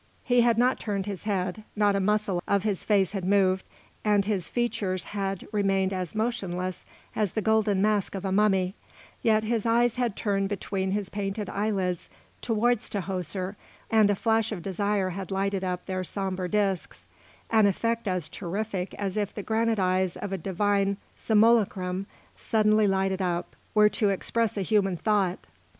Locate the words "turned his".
0.79-1.25